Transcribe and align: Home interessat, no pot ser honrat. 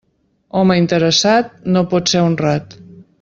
Home 0.61 0.77
interessat, 0.79 1.53
no 1.77 1.87
pot 1.95 2.13
ser 2.15 2.25
honrat. 2.31 2.75